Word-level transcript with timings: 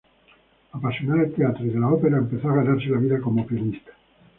Apasionada 0.71 1.21
del 1.21 1.33
teatro 1.35 1.63
y 1.63 1.69
de 1.69 1.79
la 1.79 1.87
ópera, 1.89 2.17
empezó 2.17 2.49
a 2.49 2.55
ganarse 2.55 2.87
la 2.89 2.97
vida 2.97 3.21
como 3.21 3.45
pianista. 3.45 3.91